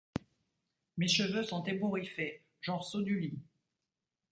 Mes 0.97 1.07
cheveux 1.07 1.43
sont 1.43 1.63
ébouriffés, 1.65 2.41
genre 2.61 2.83
saut 2.83 3.03
du 3.03 3.19
lit. 3.19 3.37